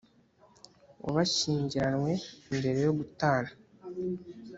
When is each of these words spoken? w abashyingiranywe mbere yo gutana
w 1.03 1.05
abashyingiranywe 1.11 2.11
mbere 2.45 2.69
yo 2.85 2.91
gutana 2.97 3.51